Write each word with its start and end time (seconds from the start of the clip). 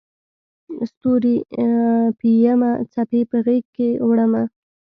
ستوري 0.91 1.35
پېیمه 2.19 2.71
څپې 2.93 3.21
په 3.29 3.37
غیږکې 3.45 3.89
وړمه 4.07 4.43